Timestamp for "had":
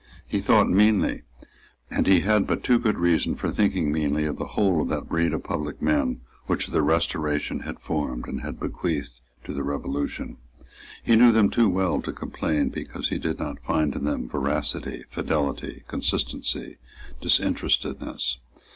2.21-2.47, 7.59-7.79, 8.41-8.59